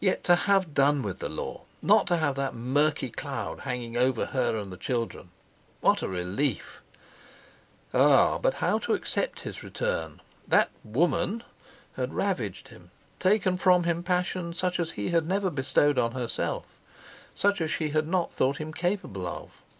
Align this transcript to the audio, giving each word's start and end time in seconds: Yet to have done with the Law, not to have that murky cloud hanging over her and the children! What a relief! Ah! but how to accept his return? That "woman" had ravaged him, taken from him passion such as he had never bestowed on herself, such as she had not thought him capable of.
Yet 0.00 0.24
to 0.24 0.34
have 0.34 0.74
done 0.74 1.00
with 1.02 1.20
the 1.20 1.28
Law, 1.28 1.60
not 1.80 2.08
to 2.08 2.16
have 2.16 2.34
that 2.34 2.56
murky 2.56 3.08
cloud 3.08 3.60
hanging 3.60 3.96
over 3.96 4.26
her 4.26 4.56
and 4.56 4.72
the 4.72 4.76
children! 4.76 5.30
What 5.80 6.02
a 6.02 6.08
relief! 6.08 6.82
Ah! 7.94 8.36
but 8.38 8.54
how 8.54 8.80
to 8.80 8.94
accept 8.94 9.42
his 9.46 9.62
return? 9.62 10.20
That 10.48 10.70
"woman" 10.82 11.44
had 11.94 12.14
ravaged 12.14 12.66
him, 12.66 12.90
taken 13.20 13.56
from 13.56 13.84
him 13.84 14.02
passion 14.02 14.54
such 14.54 14.80
as 14.80 14.90
he 14.90 15.10
had 15.10 15.24
never 15.28 15.50
bestowed 15.50 16.00
on 16.00 16.10
herself, 16.14 16.64
such 17.36 17.60
as 17.60 17.70
she 17.70 17.90
had 17.90 18.08
not 18.08 18.32
thought 18.32 18.56
him 18.56 18.72
capable 18.72 19.24
of. 19.24 19.50